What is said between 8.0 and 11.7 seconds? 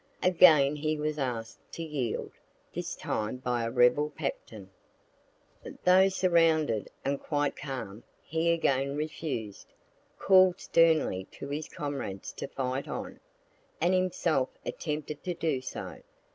he again refused, call'd sternly to his